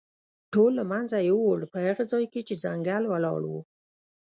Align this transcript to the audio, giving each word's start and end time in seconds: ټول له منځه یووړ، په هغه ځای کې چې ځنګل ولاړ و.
ټول 0.53 0.71
له 0.79 0.83
منځه 0.91 1.17
یووړ، 1.29 1.59
په 1.73 1.77
هغه 1.87 2.03
ځای 2.11 2.25
کې 2.33 2.41
چې 2.47 2.55
ځنګل 2.63 3.03
ولاړ 3.07 3.41
و. 3.51 3.53